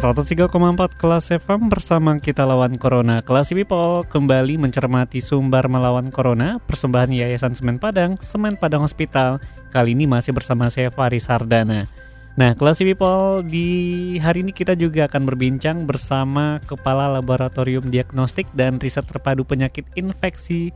[0.00, 0.48] 103,4
[0.96, 3.20] kelas FM bersama kita lawan Corona.
[3.20, 9.44] Kelas People kembali mencermati sumber melawan Corona, persembahan Yayasan Semen Padang, Semen Padang Hospital.
[9.68, 11.84] Kali ini masih bersama saya Faris Sardana.
[12.32, 13.68] Nah, kelas People di
[14.24, 20.72] hari ini kita juga akan berbincang bersama Kepala Laboratorium Diagnostik dan Riset Terpadu Penyakit Infeksi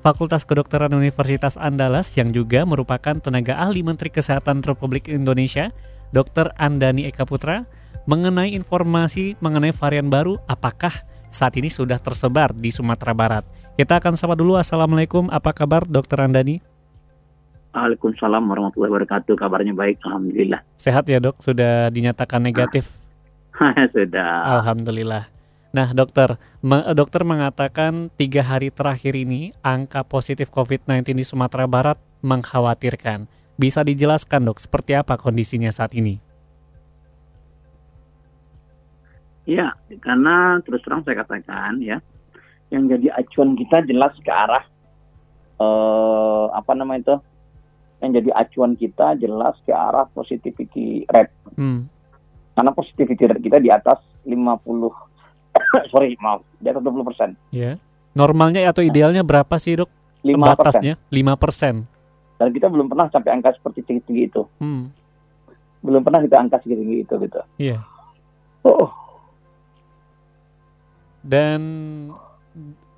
[0.00, 5.68] Fakultas Kedokteran Universitas Andalas yang juga merupakan tenaga ahli Menteri Kesehatan Republik Indonesia,
[6.16, 6.56] Dr.
[6.56, 7.68] Andani Eka Putra
[8.04, 10.92] mengenai informasi mengenai varian baru apakah
[11.32, 13.44] saat ini sudah tersebar di Sumatera Barat.
[13.72, 14.60] Kita akan sapa dulu.
[14.60, 16.60] Assalamualaikum, apa kabar Dokter Andani?
[17.72, 19.32] Waalaikumsalam warahmatullahi wabarakatuh.
[19.32, 20.60] Kabarnya baik, alhamdulillah.
[20.76, 21.40] Sehat ya dok?
[21.40, 22.92] Sudah dinyatakan negatif?
[23.96, 24.60] Sudah.
[24.60, 25.32] Alhamdulillah.
[25.72, 26.36] Nah dokter,
[26.92, 33.24] dokter mengatakan tiga hari terakhir ini angka positif COVID-19 di Sumatera Barat mengkhawatirkan.
[33.56, 36.20] Bisa dijelaskan dok, seperti apa kondisinya saat ini?
[39.42, 41.98] Ya, karena terus terang saya katakan ya,
[42.70, 44.64] yang jadi acuan kita jelas ke arah
[45.58, 47.16] eh, apa namanya itu?
[48.02, 51.34] Yang jadi acuan kita jelas ke arah positivity rate.
[51.58, 51.90] Hmm.
[52.54, 54.32] Karena positivity rate kita di atas 50
[55.92, 57.30] sorry, maaf, di atas 20 persen.
[57.52, 57.76] Ya.
[58.12, 59.90] Normalnya atau idealnya berapa sih, Dok?
[60.22, 61.74] 5 batasnya 5 persen.
[62.38, 64.42] Dan kita belum pernah sampai angka seperti tinggi-tinggi itu.
[64.62, 64.90] Hmm.
[65.82, 67.40] Belum pernah kita angka setinggi itu gitu.
[67.58, 67.82] Iya.
[68.62, 68.90] Oh,
[71.22, 71.60] dan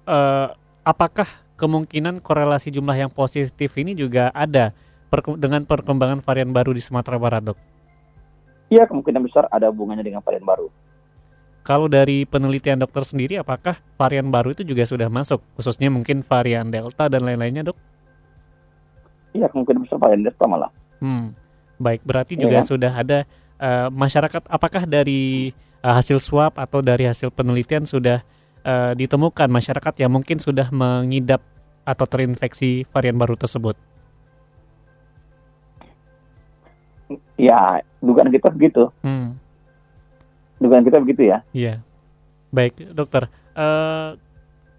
[0.09, 0.49] uh,
[0.83, 4.75] apakah kemungkinan korelasi jumlah yang positif ini juga ada
[5.13, 7.59] per dengan perkembangan varian baru di Sumatera Barat, dok?
[8.73, 10.67] Iya, kemungkinan besar ada hubungannya dengan varian baru.
[11.65, 16.69] Kalau dari penelitian dokter sendiri, apakah varian baru itu juga sudah masuk, khususnya mungkin varian
[16.69, 17.79] Delta dan lain-lainnya, dok?
[19.33, 20.71] Iya, kemungkinan besar varian Delta malah.
[21.01, 21.33] Hmm,
[21.81, 22.67] baik, berarti juga ya.
[22.67, 23.19] sudah ada
[23.63, 24.45] uh, masyarakat.
[24.51, 28.25] Apakah dari uh, hasil swab atau dari hasil penelitian sudah
[28.65, 31.45] uh, ditemukan masyarakat yang mungkin sudah mengidap
[31.85, 33.77] atau terinfeksi varian baru tersebut?
[37.37, 38.89] Ya, dugaan kita begitu.
[39.05, 39.37] Hmm.
[40.57, 41.45] Dugaan kita begitu ya.
[41.53, 41.85] Iya.
[42.49, 43.29] Baik, dokter.
[43.53, 44.17] Uh,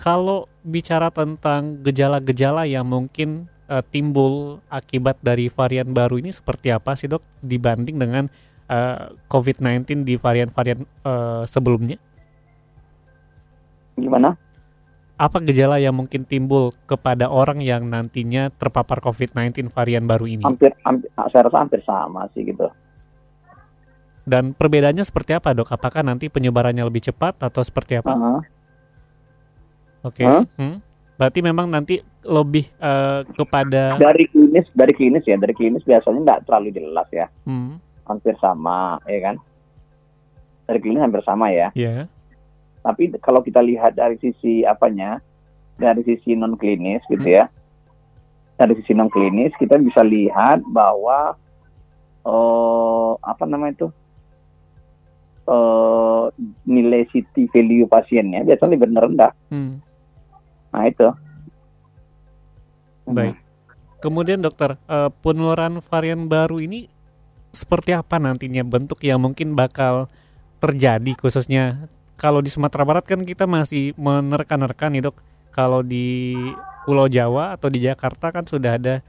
[0.01, 6.97] kalau bicara tentang gejala-gejala yang mungkin uh, timbul akibat dari varian baru ini seperti apa
[6.97, 8.27] sih dok dibanding dengan
[8.69, 11.97] uh, COVID-19 di varian-varian uh, sebelumnya?
[13.95, 14.35] Gimana?
[15.15, 20.43] Apa gejala yang mungkin timbul kepada orang yang nantinya terpapar COVID-19 varian baru ini?
[20.43, 22.67] Hampir, hampir, saya rasa hampir sama sih gitu.
[24.25, 25.71] Dan perbedaannya seperti apa dok?
[25.71, 28.11] Apakah nanti penyebarannya lebih cepat atau seperti apa?
[28.11, 28.39] Uh -huh.
[30.11, 30.25] Oke.
[30.25, 30.27] Okay.
[30.27, 30.43] Huh?
[30.59, 30.77] Hmm.
[31.15, 36.41] Berarti memang nanti lebih uh, kepada dari klinis, dari klinis ya, dari klinis biasanya nggak
[36.43, 37.31] terlalu jelas ya.
[37.47, 39.35] Hmm hampir sama, ya kan?
[40.65, 41.69] Dari klinis hampir sama ya.
[41.77, 42.09] Yeah.
[42.85, 45.21] Tapi kalau kita lihat dari sisi apanya,
[45.75, 47.37] dari sisi non klinis gitu hmm.
[47.41, 47.45] ya,
[48.55, 51.35] dari sisi non klinis kita bisa lihat bahwa
[52.23, 53.87] uh, apa namanya itu
[55.49, 56.29] uh,
[56.65, 59.31] nilai city value pasiennya biasanya lebih rendah.
[59.49, 59.81] Hmm.
[60.73, 61.09] Nah itu.
[63.05, 63.37] Baik.
[64.01, 66.89] Kemudian dokter, uh, penularan varian baru ini
[67.55, 70.11] seperti apa nantinya bentuk yang mungkin bakal
[70.59, 75.19] terjadi khususnya kalau di Sumatera Barat kan kita masih menerka-nerka nih dok
[75.51, 76.35] kalau di
[76.83, 78.99] Pulau Jawa atau di Jakarta kan sudah ada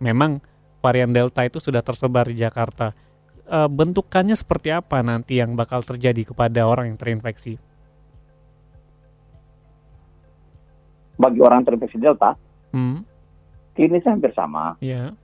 [0.00, 0.40] memang
[0.82, 2.92] varian Delta itu sudah tersebar di Jakarta
[3.46, 7.56] e, bentukannya seperti apa nanti yang bakal terjadi kepada orang yang terinfeksi
[11.16, 12.34] bagi orang terinfeksi Delta
[12.74, 12.98] hmm.
[13.78, 15.14] ini hampir sama yeah.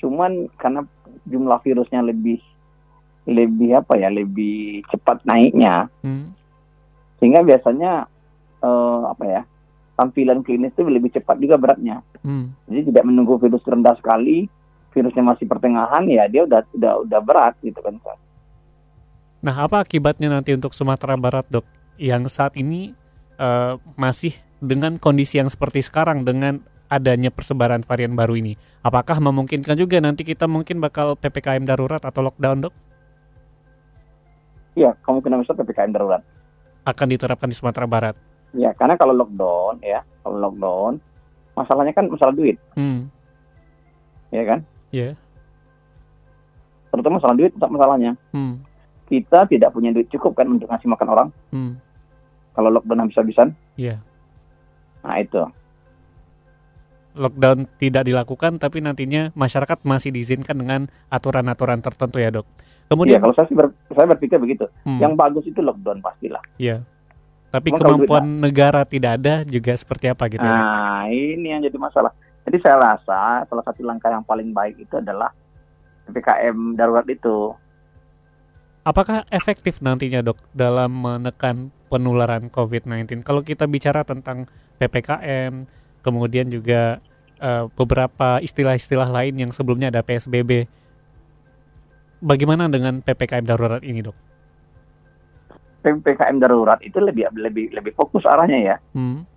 [0.00, 0.82] cuman karena
[1.24, 2.40] jumlah virusnya lebih
[3.24, 6.32] lebih apa ya lebih cepat naiknya hmm.
[7.20, 8.04] sehingga biasanya
[8.60, 9.42] uh, apa ya
[9.96, 12.68] tampilan klinis itu lebih cepat juga beratnya hmm.
[12.68, 14.44] jadi tidak menunggu virus rendah sekali
[14.92, 17.96] virusnya masih pertengahan ya dia udah udah udah berat gitu kan
[19.44, 21.64] nah apa akibatnya nanti untuk Sumatera Barat dok
[21.96, 22.92] yang saat ini
[23.40, 28.54] uh, masih dengan kondisi yang seperti sekarang dengan adanya persebaran varian baru ini?
[28.80, 32.74] Apakah memungkinkan juga nanti kita mungkin bakal PPKM darurat atau lockdown, Dok?
[34.74, 36.22] Iya, kemungkinan besar PPKM darurat.
[36.82, 38.16] Akan diterapkan di Sumatera Barat.
[38.52, 40.92] Ya, karena kalau lockdown ya, kalau lockdown
[41.54, 43.06] masalahnya kan masalah duit, Hmm,
[44.28, 44.60] ya kan?
[44.90, 45.14] ya.
[46.90, 48.14] Terutama masalah duit tetap masalahnya.
[48.30, 48.62] Hmm,
[49.04, 51.72] Kita tidak punya duit cukup kan untuk ngasih makan orang hmm,
[52.52, 53.52] kalau lockdown habis-habisan.
[53.74, 53.98] Iya.
[55.02, 55.42] Nah, itu.
[57.14, 62.46] Lockdown tidak dilakukan, tapi nantinya masyarakat masih diizinkan dengan aturan-aturan tertentu ya, Dok.
[62.90, 64.66] Kemudian, kalau saya sih ber- saya berpikir begitu.
[64.84, 66.42] hmm, Yang bagus itu lockdown pastilah.
[66.58, 66.82] Iya.
[67.54, 70.58] Tapi Cuma kemampuan negara tidak ada juga seperti apa gitu ya?
[70.58, 72.10] Nah, ini yang jadi masalah.
[72.44, 75.30] Jadi saya rasa salah satu langkah yang paling baik itu adalah
[76.10, 77.54] PPKM darurat itu.
[78.84, 83.24] Apakah efektif nantinya dok dalam menekan penularan COVID-19?
[83.24, 84.44] Kalau kita bicara tentang
[84.76, 85.64] PPKM,
[86.04, 87.00] kemudian juga
[87.40, 90.68] eh, beberapa istilah-istilah lain yang sebelumnya ada PSBB,
[92.20, 94.16] bagaimana dengan PPKM darurat ini dok?
[95.84, 98.76] PPKM darurat itu lebih lebih lebih fokus arahnya ya.
[98.96, 99.28] Hmm,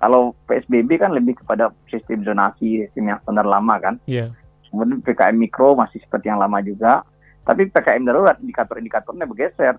[0.00, 3.94] Kalau PSBB kan lebih kepada sistem zonasi, sistem yang standar lama kan.
[4.08, 4.32] Iya,
[4.72, 7.04] Kemudian PPKM mikro masih seperti yang lama juga.
[7.44, 9.76] Tapi PPKM darurat indikator-indikatornya bergeser.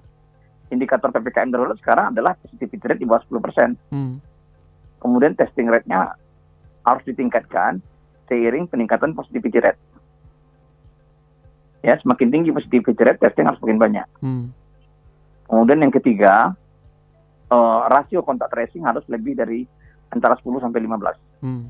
[0.69, 3.75] Indikator PPKM darurat sekarang adalah positivity rate di bawah 10%.
[3.91, 4.15] hmm,
[5.01, 6.13] Kemudian testing rate-nya
[6.83, 7.79] harus ditingkatkan
[8.27, 9.79] seiring peningkatan positivity rate.
[11.83, 14.07] Ya, semakin tinggi positivity rate, testing harus semakin banyak.
[14.23, 14.45] hmm,
[15.43, 16.55] Kemudian yang ketiga,
[17.45, 19.67] eh, rasio kontak tracing harus lebih dari
[20.07, 21.15] antara 10 sampai 15.
[21.43, 21.63] hmm,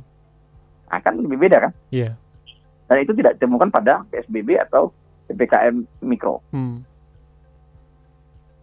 [0.85, 1.71] Nah, kan lebih beda kan?
[1.89, 2.13] iya,
[2.85, 4.93] Dan itu tidak ditemukan pada PSBB atau
[5.25, 6.45] PPKM mikro.
[6.53, 6.85] hmm.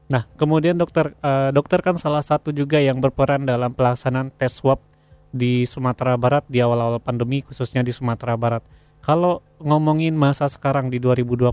[0.06, 4.82] Nah, kemudian dokter, eh, dokter kan salah satu juga yang berperan dalam pelaksanaan tes swab
[5.30, 8.62] di Sumatera Barat di awal-awal pandemi, khususnya di Sumatera Barat.
[9.00, 11.48] Kalau ngomongin masa sekarang di 2021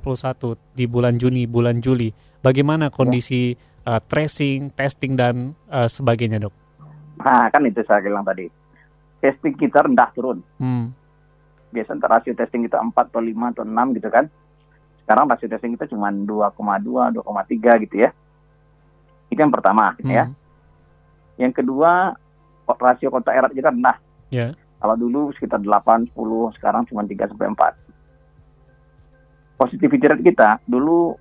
[0.75, 2.11] di bulan Juni, bulan Juli,
[2.43, 3.55] bagaimana kondisi
[3.87, 6.53] eh, tracing, testing dan eh, sebagainya, dok?
[7.23, 8.51] Nah, kan itu saya bilang tadi.
[9.17, 10.43] Testing kita rendah turun.
[10.61, 10.93] Hmm,
[11.73, 14.25] Biasanya rasio testing kita 4 atau 5 atau 6 gitu kan.
[15.03, 18.09] Sekarang rasio testing kita cuma 2,2, 2,3 gitu ya.
[19.27, 20.29] Itu yang pertama gitu ya.
[20.29, 20.35] hmm,
[21.41, 22.15] Yang kedua,
[22.75, 23.95] rasio kontak erat kita rendah.
[24.27, 24.51] Ya.
[24.77, 27.73] Kalau dulu sekitar 8, 10, sekarang cuma 3 sampai 4.
[29.57, 31.17] Positivity rate kita dulu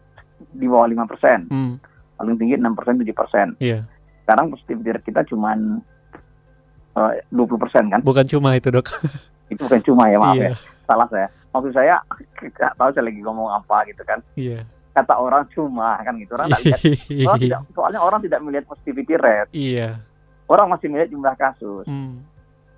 [0.53, 1.75] di bawah 5 persen, hmm,
[2.21, 3.47] paling tinggi 6 persen, 7 persen.
[3.57, 3.81] iya.
[4.27, 8.01] Sekarang positivity rate kita cuma 20 persen kan?
[8.03, 8.89] Bukan cuma itu, dok.
[9.53, 10.55] Itu bukan cuma ya, maaf iya, ya,
[10.85, 11.29] salah saya.
[11.55, 11.97] Maksud saya,
[12.43, 14.19] nggak tahu saya lagi ngomong apa gitu kan.
[14.35, 14.67] iya.
[14.93, 16.81] Kata orang cuma kan gitu, orang nggak lihat.
[17.25, 20.03] Orang tidak, soalnya orang tidak melihat positivity rate, Iya.
[20.47, 21.85] Orang masih melihat jumlah kasus.
[21.85, 22.23] Hmm,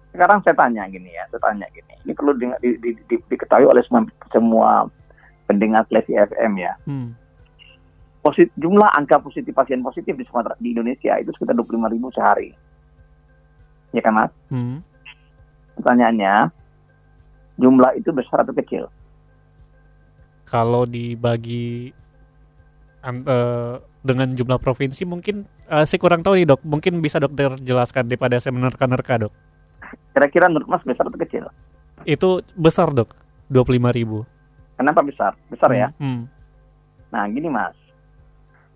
[0.09, 1.93] Sekarang saya tanya gini ya, saya tanya gini.
[2.00, 4.69] Ini perlu di, di, di, di- diketahui oleh semua, semua
[5.44, 6.75] pendengar Klesi FM ya.
[6.85, 7.09] hmm,
[8.19, 12.50] Posit, jumlah angka positif pasien positif di Sumatera di Indonesia itu sekitar 25 ribu sehari.
[13.91, 14.32] Ya kan mas?
[14.49, 14.82] hmm.
[15.76, 16.50] Pertanyaannya,
[17.56, 18.87] jumlah itu besar atau kecil?
[20.44, 21.93] kalau dibagi
[22.99, 27.55] an- eh, dengan jumlah provinsi mungkin eh, saya kurang tahu nih dok mungkin bisa dokter
[27.59, 29.35] jelaskan daripada saya menerka-nerka dok
[30.11, 31.45] Kira-kira menurut mas besar atau kecil?
[32.05, 33.11] itu besar dok
[33.49, 34.23] 25.000 ribu
[34.75, 35.35] Kenapa besar?
[35.49, 35.91] Besar ya?
[35.97, 36.23] hmm.
[37.09, 37.75] Nah gini mas,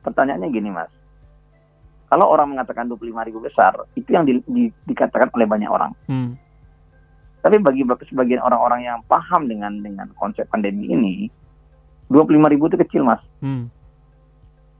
[0.03, 0.91] pertanyaannya gini mas.
[2.09, 5.95] Kalau orang mengatakan 25 ribu besar, itu yang di- di- dikatakan oleh banyak orang.
[6.05, 6.35] Hmm.
[7.39, 11.31] Tapi bagi sebagian orang-orang yang paham dengan dengan konsep pandemi ini,
[12.09, 13.71] 25 ribu itu kecil mas, Hmm.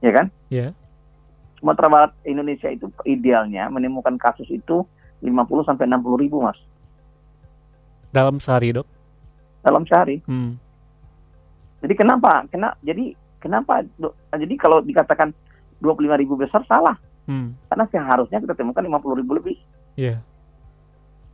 [0.03, 0.27] Ya kan?
[0.51, 0.75] Ya.
[1.57, 4.83] Sumatera Barat Indonesia itu idealnya menemukan kasus itu
[5.19, 5.31] 50
[5.63, 6.59] sampai 60 ribu mas
[8.11, 8.85] dalam sehari dok
[9.63, 10.19] dalam sehari.
[10.21, 10.59] hmm.
[11.79, 12.43] Jadi kenapa?
[12.47, 13.83] Kena jadi kenapa?
[13.95, 15.31] do- Jadi kalau dikatakan
[15.79, 17.55] 25 ribu besar salah Hmm.
[17.65, 19.55] karena seharusnya kita temukan 50 ribu lebih,
[19.95, 20.19] Iya.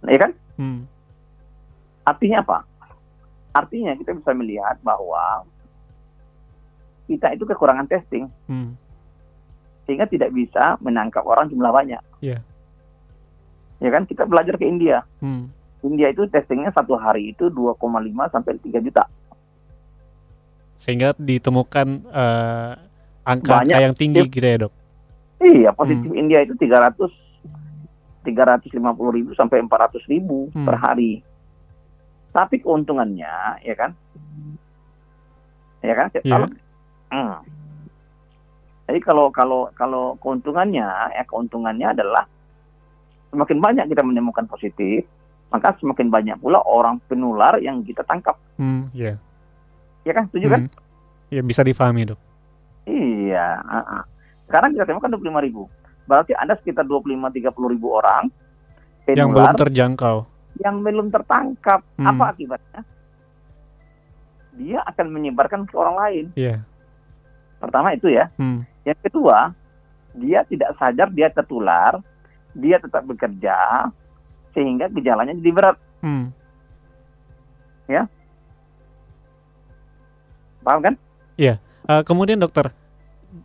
[0.05, 0.31] ya kan?
[0.53, 0.85] Hmm.
[2.05, 2.61] Artinya apa?
[3.49, 5.41] Artinya kita bisa melihat bahwa
[7.09, 8.77] kita itu kekurangan testing Hmm.
[9.83, 11.97] sehingga tidak bisa menangkap orang jumlah banyak.
[12.19, 12.45] Iya.
[13.79, 14.05] Ya kan?
[14.05, 15.01] Kita belajar ke India.
[15.17, 15.49] Hmm.
[15.81, 17.81] India itu testingnya satu hari itu 2,5
[18.29, 19.09] sampai 3 juta.
[20.75, 22.71] sehingga ditemukan eh,
[23.25, 23.79] angka-angka Banyak.
[23.81, 24.73] yang tinggi gitu ya dok
[25.37, 26.95] Iya, positif India itu 300
[28.21, 28.71] 350
[29.11, 30.63] ribu sampai 400 ribu Hmm.
[30.63, 31.19] per hari.
[32.29, 33.27] Tapi keuntungannya,
[33.59, 33.91] ya kan?
[35.81, 36.07] Ya kan?
[36.13, 36.21] Iya.
[36.29, 36.47] Kalau
[37.09, 37.41] Hmm.
[38.89, 42.25] Jadi kalau kalau kalau keuntungannya, ya keuntungannya adalah
[43.29, 45.05] semakin banyak kita menemukan positif,
[45.53, 48.33] maka semakin banyak pula orang penular yang kita tangkap.
[48.57, 49.17] Hmm, ya.
[50.01, 50.25] Ya kan?
[50.33, 50.61] Setuju kan?
[50.65, 50.73] Hmm.
[51.29, 52.19] Ya bisa difahami, Dok.
[52.89, 53.61] Iya.
[53.61, 54.03] ah, ah.
[54.49, 55.69] Sekarang kita temukan 25 ribu.
[56.09, 58.33] Berarti ada sekitar 25-30 ribu orang
[59.05, 60.17] Yang belum penular terjangkau.
[60.57, 61.85] yang belum tertangkap.
[62.01, 62.09] Hmm.
[62.09, 62.81] Apa akibatnya?
[64.57, 66.25] Dia akan menyebarkan ke orang lain.
[66.33, 66.65] Iya.
[67.59, 68.31] Pertama itu ya.
[68.39, 68.63] Hmm.
[68.87, 69.51] Yang kedua,
[70.15, 71.99] dia tidak sadar dia tertular,
[72.55, 73.87] dia tetap bekerja,
[74.55, 75.77] sehingga gejalanya jadi berat.
[76.01, 76.31] Hmm.
[80.59, 80.95] Paham kan?
[81.89, 82.69] Eh, kemudian dokter,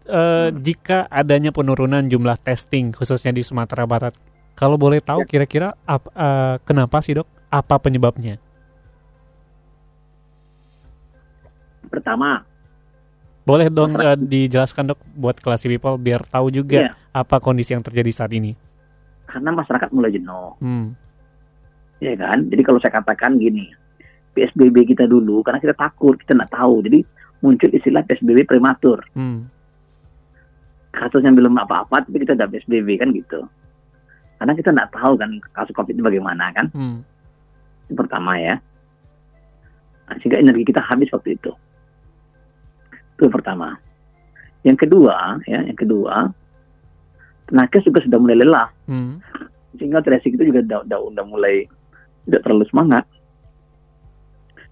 [0.05, 0.61] eh, Hmm.
[0.61, 4.13] jika adanya penurunan jumlah testing khususnya di Sumatera Barat,
[4.53, 5.29] kalau boleh tahu Ya.
[5.33, 7.25] kira-kira ap- eh, kenapa sih dok?
[7.49, 8.37] Apa penyebabnya?
[11.89, 12.45] Pertama,
[13.45, 16.91] Boleh dong eh, dijelaskan dok buat kelas people biar tahu juga Iya.
[17.13, 18.57] apa kondisi yang terjadi saat ini.
[19.25, 20.95] karena masyarakat mulai jenuh, Hmm.
[21.99, 22.47] ya kan?
[22.47, 23.67] Jadi kalau saya katakan gini,
[24.31, 27.03] PSBB kita dulu, karena kita takut, kita nggak tahu, jadi
[27.43, 29.03] muncul istilah PSBB prematur.
[29.11, 29.51] Hmm.
[30.89, 33.43] Kasusnya belum apa-apa, tapi kita udah PSBB kan gitu.
[34.39, 36.71] Karena kita nggak tahu kan kasus COVID itu bagaimana kan?
[36.71, 37.03] Hmm.
[37.85, 38.63] Itu pertama ya.
[40.07, 41.51] Nah, sehingga energi kita habis waktu itu.
[43.15, 43.79] Itu pertama.
[44.65, 46.33] Yang kedua, ya, yang kedua,
[47.47, 49.21] tenaga juga sudah mulai lelah, Hmm.
[49.77, 51.69] sehingga tracing itu juga udah, udah, udah mulai
[52.25, 53.05] tidak terlalu semangat.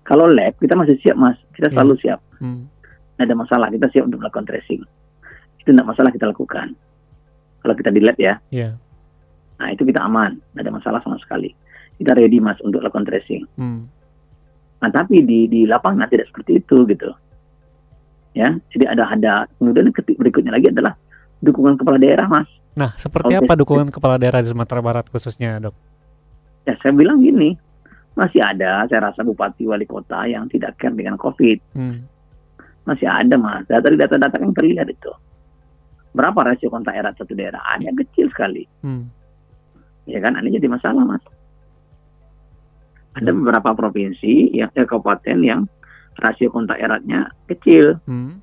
[0.02, 1.74] Kalau lab kita masih siap mas, kita Iya.
[1.76, 2.20] selalu siap.
[2.42, 2.66] Hmm.
[3.20, 4.82] Ada masalah, kita siap untuk melakukan tracing.
[5.62, 6.74] Itu tidak masalah kita lakukan.
[7.62, 8.74] Kalau kita di lab ya, Iya.
[9.60, 11.54] nah itu kita aman, nggak ada masalah sama sekali.
[11.94, 13.46] Kita ready mas untuk lakukan tracing.
[13.54, 13.86] Hmm.
[14.82, 17.14] Nah, tapi di di lapangan tidak seperti itu gitu.
[18.32, 20.96] Ya, jadi ada ada kemudian ketik berikutnya lagi adalah
[21.44, 22.48] dukungan kepala daerah, Mas.
[22.72, 23.44] Nah, seperti Oke.
[23.44, 25.76] apa dukungan kepala daerah di Sumatera Barat khususnya dok?
[26.64, 27.52] Ya, saya bilang gini,
[28.16, 31.60] masih ada saya rasa bupati wali kota yang tidak care dengan Covid.
[31.76, 32.08] Hmm.
[32.88, 33.68] Masih ada, Mas.
[33.68, 35.12] Data data-data yang terlihat itu.
[36.12, 37.60] Berapa rasio kontak erat satu daerah?
[37.72, 38.64] Hanya kecil sekali.
[38.80, 39.08] Hmm.
[40.08, 41.22] Ya kan, ini jadi masalah, Mas.
[43.12, 45.68] Ada beberapa provinsi yang eh, kabupaten yang
[46.20, 48.40] rasio kontak eratnya kecil, Hmm.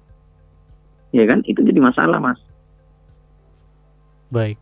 [1.11, 1.45] ya kan?
[1.45, 2.39] Itu jadi masalah, Mas.
[4.29, 4.57] Baik.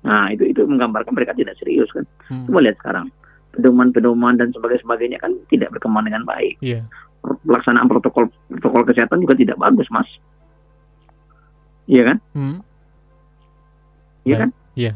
[0.00, 2.08] Nah, itu itu menggambarkan mereka tidak serius kan.
[2.28, 2.48] Hmm.
[2.48, 3.06] Coba lihat sekarang.
[3.50, 6.56] Pedoman-pedoman dan sebagainya sebagainya kan tidak berkembang dengan baik.
[6.62, 6.86] Iya.
[7.20, 10.08] Pelaksanaan protokol protokol kesehatan juga tidak bagus, Mas.
[11.90, 12.18] Iya kan?
[12.32, 12.58] Hmm.
[14.24, 14.50] Iya kan?
[14.78, 14.92] Iya.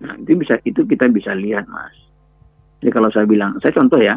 [0.00, 1.92] Nah, itu bisa itu kita bisa lihat, Mas.
[2.80, 4.16] Jadi kalau saya bilang, saya contoh ya.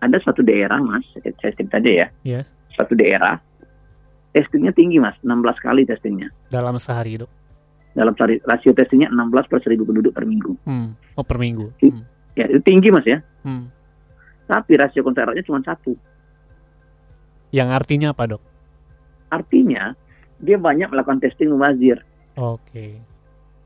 [0.00, 2.06] Ada satu daerah, Mas, saya cerita aja ya.
[2.24, 2.40] Iya.
[2.72, 3.36] Satu daerah
[4.32, 6.32] testingnya tinggi, Mas, 16 kali testingnya.
[6.48, 7.28] Dalam sehari dok.
[7.92, 10.56] Dalam sari- rasio testingnya 16 per 1000 penduduk per minggu.
[10.64, 10.94] Hmm.
[11.18, 11.68] Oh per minggu.
[11.82, 12.06] Hmm.
[12.38, 13.20] Ya, itu tinggi, Mas ya.
[13.44, 13.68] Hmm.
[14.46, 15.92] Tapi rasio kontak eratnya cuma satu.
[17.50, 18.42] Yang artinya apa dok?
[19.30, 19.94] Artinya
[20.38, 22.00] dia banyak melakukan testing mubazir.
[22.38, 22.96] Oke.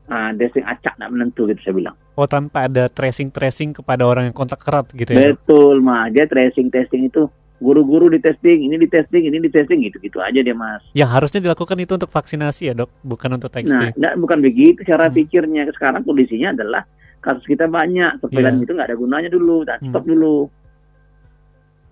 [0.09, 1.97] Nah, testing acak tidak menentu gitu saya bilang.
[2.15, 5.35] Oh tanpa ada tracing tracing kepada orang yang kontak erat gitu ya?
[5.35, 9.83] Betul, mah dia tracing testing itu guru-guru di testing, ini di testing, ini di testing
[9.83, 10.79] gitu-gitu aja dia mas.
[10.91, 13.91] Yang harusnya dilakukan itu untuk vaksinasi ya dok, bukan untuk Nah, texting.
[13.95, 15.15] nggak, bukan begitu cara Hmm.
[15.15, 15.67] pikirnya.
[15.71, 16.83] Sekarang kondisinya adalah
[17.19, 18.63] kasus kita banyak, surveillance Iya.
[18.63, 19.91] itu nggak ada gunanya dulu, dan Hmm.
[19.91, 20.37] stop dulu.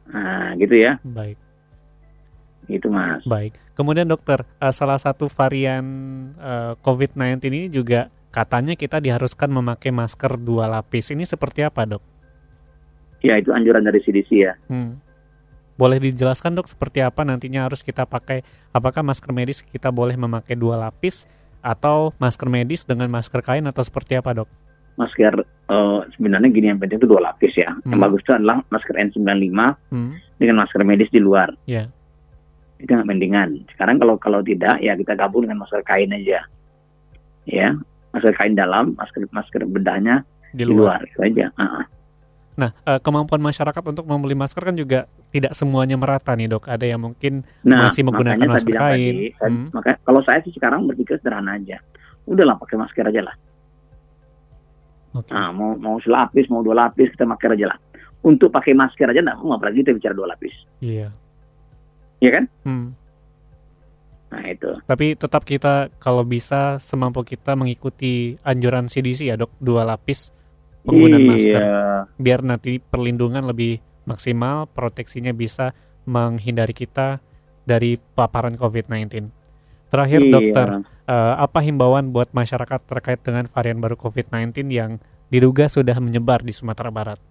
[0.03, 1.39] Nah, gitu ya, Baik,
[2.67, 3.23] gitu mas.
[3.23, 3.55] baik.
[3.73, 5.83] Kemudian dokter, eh, salah satu varian
[6.37, 11.13] eh, COVID-19 ini juga katanya kita diharuskan memakai masker dua lapis.
[11.13, 12.01] Ini seperti apa dok?
[13.21, 14.57] Ya itu anjuran dari CDC ya.
[14.67, 14.97] Hmm.
[15.73, 18.41] Boleh dijelaskan dok seperti apa nantinya harus kita pakai?
[18.73, 21.29] Apakah masker medis kita boleh memakai dua lapis
[21.61, 24.49] atau masker medis dengan masker kain atau seperti apa dok?
[24.97, 27.73] Masker eh, sebenarnya gini yang penting itu dua lapis ya.
[27.85, 28.03] Yang Hmm.
[28.03, 29.57] bagus itu adalah masker N95
[29.89, 30.11] Hmm.
[30.37, 31.53] dengan masker medis di luar.
[31.69, 31.87] Ya.
[32.83, 33.63] itu nggak mendingan.
[33.71, 36.43] Sekarang kalau kalau tidak ya kita gabung dengan masker kain aja,
[37.47, 37.79] ya
[38.13, 41.01] masker kain dalam, masker masker bedahnya Di di luar.
[41.01, 41.45] luar, itu aja.
[41.55, 41.85] Ah, ah.
[42.53, 46.69] Nah, eh, kemampuan masyarakat untuk membeli masker kan juga tidak semuanya merata nih dok.
[46.69, 49.15] Ada yang mungkin Nah, Masih menggunakan makanya masker kain.
[49.33, 49.65] Tadi, Hmm.
[49.73, 51.81] maka- kalau saya sih sekarang berpikir sederhana aja.
[52.23, 53.35] Udahlah pakai masker aja lah.
[55.13, 55.29] Oke.
[55.29, 57.77] Nah, mau mau selapis, mau dua lapis kita pakai aja lah.
[58.21, 61.11] Untuk pakai masker aja nggak mau apalagi kita bicara dua lapis, Iya.
[62.17, 62.45] ya kan?
[62.63, 62.87] Hmm.
[64.33, 64.69] Nah itu.
[64.89, 70.33] Tapi tetap kita kalau bisa semampu kita mengikuti anjuran CDC ya dok, dua lapis
[70.81, 71.61] penggunaan masker.
[71.61, 71.85] Iya.
[72.17, 73.77] Biar nanti perlindungan lebih
[74.09, 75.77] maksimal, proteksinya bisa
[76.09, 77.21] menghindari kita
[77.63, 79.31] dari paparan COVID-19.
[79.87, 80.31] Terakhir Iya.
[80.33, 80.67] dokter,
[81.07, 84.97] eh, apa himbauan buat masyarakat terkait dengan varian baru COVID-19 yang
[85.29, 87.21] diduga sudah menyebar di Sumatera Barat?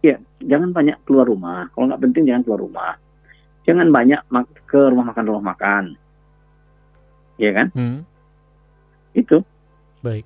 [0.00, 1.68] Ya, jangan banyak keluar rumah.
[1.76, 2.92] Kalau nggak penting jangan keluar rumah.
[3.66, 4.20] Jangan banyak
[4.64, 5.98] ke rumah makan rumah makan.
[7.36, 7.68] Ya kan?
[7.74, 7.98] Hmm.
[9.12, 9.42] Itu.
[10.00, 10.24] Baik.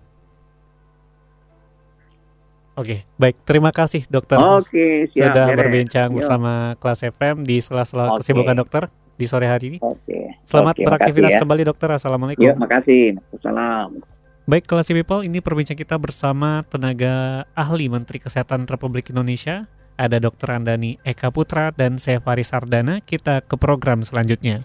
[2.79, 3.37] Oke, baik.
[3.45, 5.37] Terima kasih dokter Oke, siap.
[5.37, 5.59] sudah beres.
[5.59, 6.17] berbincang Yo.
[6.23, 8.25] bersama kelas FM di sela-sela Oke.
[8.25, 8.83] kesibukan dokter
[9.21, 9.79] di sore hari ini.
[9.85, 10.41] Oke.
[10.49, 11.41] Selamat Oke, beraktivitas ya.
[11.45, 11.89] kembali dokter.
[11.93, 12.41] Assalamualaikum.
[12.41, 13.21] Yuk, makasih.
[13.45, 14.01] Salam.
[14.49, 19.69] Baik, kelas people, ini perbincangan kita bersama tenaga ahli Menteri Kesehatan Republik Indonesia.
[20.01, 20.57] Ada Dr.
[20.57, 23.05] Andani Eka Putra dan saya Faris Sardana.
[23.05, 24.65] Kita ke program selanjutnya.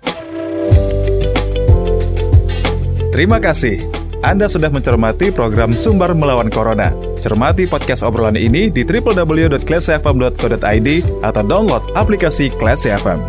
[3.11, 3.83] Terima kasih.
[4.23, 6.95] Anda sudah mencermati program Sumber Melawan Corona.
[7.19, 10.89] Cermati podcast obrolan ini di www.classfm.co.id
[11.21, 13.19] atau download aplikasi Classy FM.